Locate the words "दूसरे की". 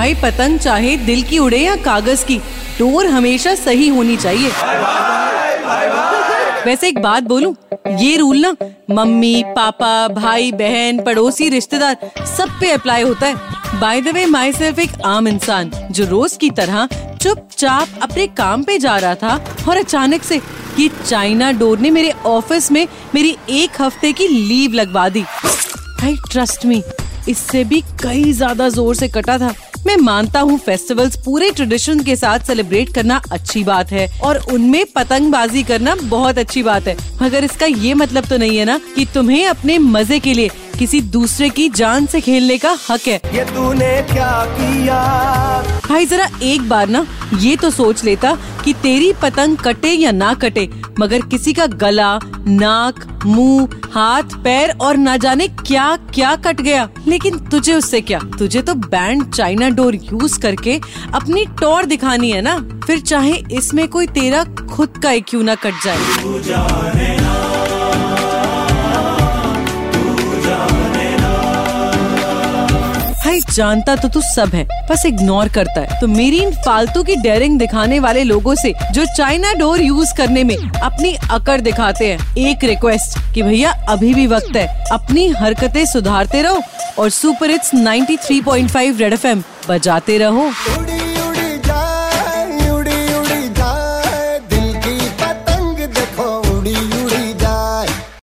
41.14-41.68